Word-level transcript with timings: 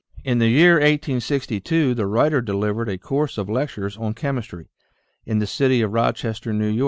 In 0.23 0.39
the 0.39 0.47
year 0.47 0.77
1862 0.77 1.93
the 1.93 2.07
writer 2.07 2.41
delivered 2.41 2.89
a 2.89 2.97
course 2.97 3.37
of 3.37 3.47
lectures 3.51 3.97
on 3.97 4.15
chemistry, 4.15 4.71
in 5.27 5.37
the 5.37 5.45
city 5.45 5.81
of 5.83 5.93
Rochester, 5.93 6.49
N. 6.49 6.59
Y. 6.75 6.79